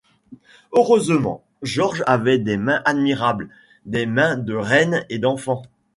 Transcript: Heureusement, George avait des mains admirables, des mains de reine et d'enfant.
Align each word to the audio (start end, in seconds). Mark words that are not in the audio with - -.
Heureusement, 0.73 1.43
George 1.61 2.01
avait 2.07 2.39
des 2.39 2.57
mains 2.57 2.81
admirables, 2.85 3.49
des 3.85 4.07
mains 4.07 4.35
de 4.35 4.55
reine 4.55 5.05
et 5.09 5.19
d'enfant. 5.19 5.61